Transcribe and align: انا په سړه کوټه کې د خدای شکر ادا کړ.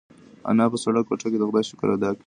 انا 0.49 0.65
په 0.71 0.77
سړه 0.83 1.01
کوټه 1.07 1.27
کې 1.31 1.37
د 1.39 1.43
خدای 1.49 1.63
شکر 1.69 1.87
ادا 1.95 2.09
کړ. 2.15 2.19